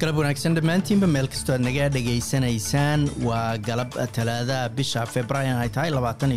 [0.00, 5.90] galab wanaagsan dhammaantiinba meel kastoo aad naga dhegaysanaysaan waa galab talaadaha bisha februaayo ay tahay
[5.96, 6.32] labaatan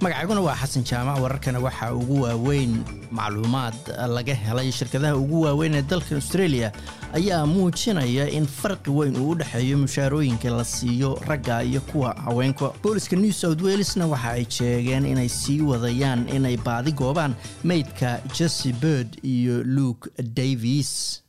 [0.00, 2.72] magacayguna waa xasan jaamac wararkana waxaa ugu waaweyn
[3.10, 3.74] macluumaad
[4.14, 6.72] laga helay shirkadaha ugu waaweyn ee dalka australia
[7.14, 12.70] ayaa muujinaya in farqi weyn uu u dhexeeyo mushaarooyinka la siiyo ragga iyo kuwa haweenka.
[12.82, 17.34] Booliska new south welesna waxa ay sheegeen inay sii wadayaan inay baadi goobaan
[17.64, 21.22] meydka jesse bird iyo luke davis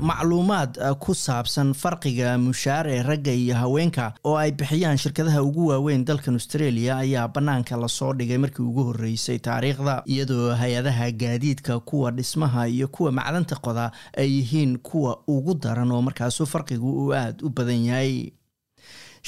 [0.00, 6.04] macluumaad ku saabsan farqiga mushaar ee ragga iyo haweenka oo ay bixiyaan shirkadaha ugu waaweyn
[6.04, 12.10] dalkan australia ayaa bannaanka la soo dhigay markii ugu horreysay taariikhda iyadoo hay'adaha gaadiidka kuwa
[12.10, 17.42] dhismaha iyo kuwa macdanta qoda ay yihiin kuwa ugu daran oo markaasu farqigu uu aada
[17.46, 18.30] u badan yahay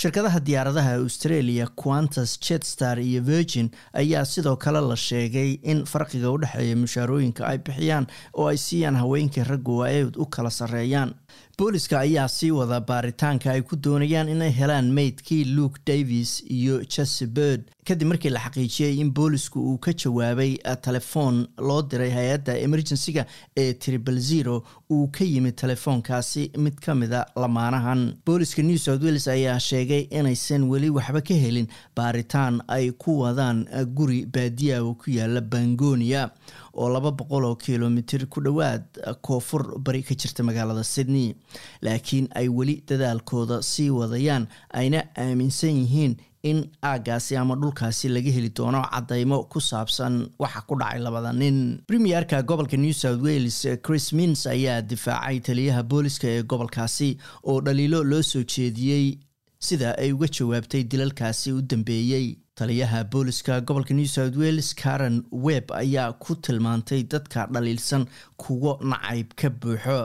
[0.00, 6.38] shirkadaha diyaaradaha australia quantas jetstar iyo virgin ayaa sidoo kale la sheegay in farqiga u
[6.44, 11.12] dhexeeya mushaarooyinka ay bixiyaan oo ay siiyaan haweenkii raggu ay u kala sarreeyaan
[11.58, 17.26] booliska ayaa sii wada baaritaanka ay ku doonayaan inay helaan meydkii luke davis iyo jesse
[17.26, 17.62] bird.
[17.84, 23.24] Kadib markii la xaqiijiyey in boolisku uu ka jawaabay telefoon loo diray hay'adda emergency-ga
[23.56, 28.14] ee tribal zero uu ka yimid telefoonkaasi mid ka mida lamaanahan.
[28.26, 33.66] Booliska new south wales ayaa sheegay inaysan weli waxba ka helin baaritaan ay ku wadaan
[33.94, 36.30] guri baadiya oo ku yaalla bangonia
[36.74, 38.84] oo laba boqol oo kilomitir ku dhowaad
[39.22, 41.34] koonfur bari ka jirta magaalada sydney.
[41.82, 48.48] Laakiin ay weli dadaalkooda sii wadayaan ayna aaminsan yihiin in aagaasi ama dhulkaasi laga heli
[48.56, 51.82] doono cadaymo ku saabsan waxa ku dhacay labada nin.
[51.86, 58.04] Premierka gobolka new south wales chris mins ayaa difaacay taliyaha booliska ee gobolkaasi oo dhaliilo
[58.04, 59.18] loo soo jeediyey
[59.60, 65.68] sida ay uga jawaabtay dilalkaasi u dambeeyey taliyaha booliska gobolka new south wales karen webb
[65.72, 68.06] ayaa ku tilmaantay dadka dhaliilsan
[68.40, 69.98] kuwo nacayb ka buuxo.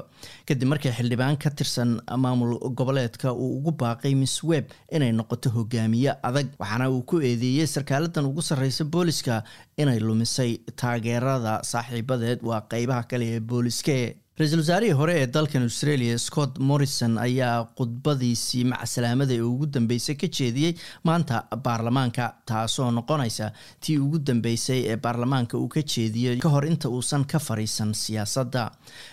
[0.46, 6.12] Kadib markii xildhibaan ka tirsan maamul goboleedka uu ugu baaqay miss webb inay noqoto hogaamiye
[6.24, 9.44] adag waxaana uu ku eedeeyey sarkaaladan ugu sarreysa booliska
[9.78, 12.44] inay lumisay taageerada saaxiibadeed.
[12.44, 18.64] Waa qeybaha kale ee booliske ra'iisul wasaarihii hore ee dalkan australia scott morrison ayaa khudbadiisii
[18.72, 20.74] macsalaamada ee ugu dambeysay ka jeediyey
[21.10, 21.38] maanta
[21.68, 23.48] baarlamaanka taasoo noqonaysa
[23.86, 28.64] tii ugu dambeysay ee baarlamaanka uu ka jeediyey ka hor inta uusan ka fariisan siyaasadda.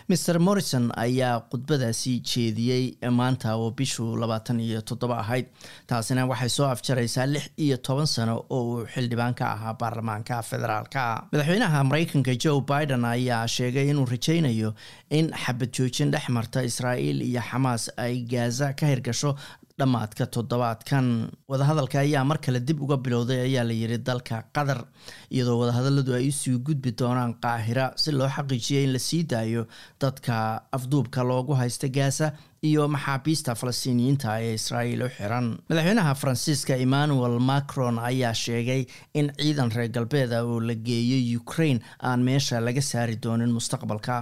[0.08, 2.82] Mer morrison ayaa khudbadaasi jeediyey
[3.20, 5.46] maanta oo bishu labaatan iyo toddoba ahayd
[5.86, 11.06] taasina waxay soo afjaraysaa lix iyo toban sano oo uu xildhibaan ka ahaa baarlamaanka federaalka.
[11.32, 14.74] Madaxweynaha mareykanka joe biden ayaa sheegay inuu rajaynayo
[15.18, 19.32] in xabad joojin dhex marta israa'iil iyo xamaas ay gaaza ka hirgasho
[19.80, 21.06] dhammaadka toddobaadkan.
[21.50, 24.80] Wadahadalka ayaa mar kale dib uga bilowday ayaa la yiri dalka qatar
[25.34, 29.62] iyadoo wadahadaladu ay u sii gudbi doonaan qaahira si loo xaqiijiyay in la sii daayo
[30.00, 30.34] dadka
[30.78, 32.32] afduubka loogu haysta gaasa
[32.70, 35.46] iyo maxaabiista falastiiniyiinta ee israa'iil u xiran.
[35.68, 38.82] Madaxweynaha faransiiska emmanuel macron ayaa sheegay
[39.14, 44.16] in ciidan reer galbeeda oo la geeyay ukraine aan meesha laga saari doonin mustaqbalka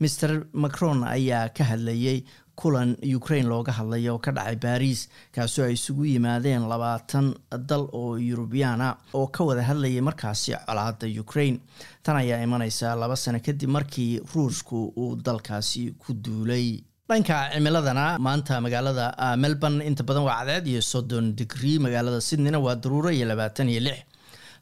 [0.00, 2.24] mer macron ayaa ka hadlayay
[2.60, 7.32] kulan ukraine looga hadlaya oo ka dhacay baris kaasoo ay isugu yimaadeen labaatan
[7.70, 11.60] dal oo yurubiyaana oo ka wada hadlayay markaasi colaada ukraine.
[12.02, 16.84] Tan ayaa imaneysa laba sano kadib markii ruushku uu dalkaasi ku duulay.
[17.08, 22.74] Dhanka cimiladana maanta magaalada melbourne inta badan waa cadeed iyo soddon digrii magaalada sydneyna waa
[22.76, 23.98] daruuro iyo labaatan iyo lix.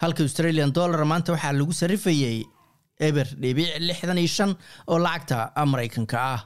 [0.00, 2.46] Halka australian dollar maanta waxaa lagu sarifayey
[3.06, 4.50] eber dhibic lixdan iyo shan
[4.90, 5.36] oo lacagta
[5.72, 6.40] mareykanka ah